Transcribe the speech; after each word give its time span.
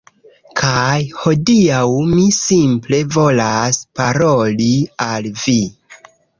Kaj 0.61 0.95
hodiaŭ 1.17 1.83
mi 2.15 2.25
simple 2.39 3.03
volas 3.19 3.81
paroli 4.01 4.73
al 5.11 5.33
vi. 5.47 5.59